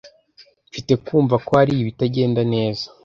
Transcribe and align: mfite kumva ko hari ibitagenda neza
mfite 0.69 0.93
kumva 1.05 1.35
ko 1.45 1.51
hari 1.59 1.73
ibitagenda 1.77 2.41
neza 2.53 2.85